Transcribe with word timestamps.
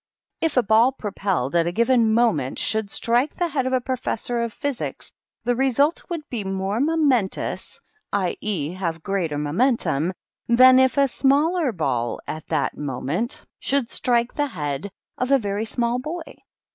If 0.41 0.57
a 0.57 0.63
ball 0.63 0.93
propelled 0.93 1.55
at 1.55 1.67
a 1.67 1.71
given 1.71 2.11
moment 2.11 2.57
should 2.57 2.89
strike 2.89 3.35
the 3.35 3.49
head 3.49 3.67
of 3.67 3.73
a 3.73 3.79
professor 3.79 4.41
of 4.41 4.51
Physics, 4.51 5.11
the 5.43 5.55
re 5.55 5.69
sult 5.69 6.01
would 6.09 6.27
be 6.27 6.43
more 6.43 6.79
momentous— 6.79 7.79
i.e., 8.11 8.71
have 8.71 9.03
greater 9.03 9.37
momentum— 9.37 10.11
than 10.59 10.79
if 10.79 10.97
a 10.97 11.07
similar 11.07 11.71
ball 11.71 12.19
at 12.25 12.47
that 12.47 12.75
moment 12.75 13.29
D 13.29 13.35
THE 13.35 13.35
KINDERGARTEN. 13.35 13.49
should 13.59 13.89
strike 13.91 14.33
the 14.33 14.47
head 14.47 14.89
of 15.19 15.29
a 15.29 15.37
very 15.37 15.65
bad 15.65 15.67
small 15.67 15.99
boy. 15.99 16.33